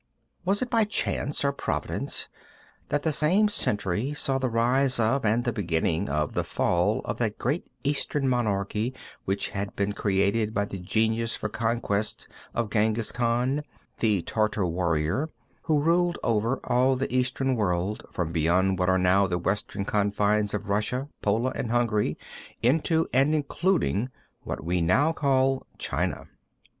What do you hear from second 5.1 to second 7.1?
and the beginning of the fall